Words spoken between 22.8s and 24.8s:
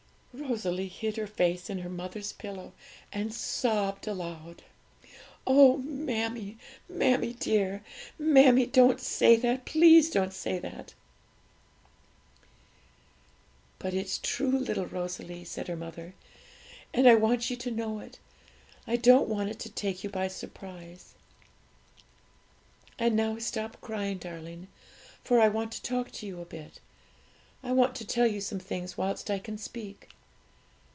And now stop crying, darling,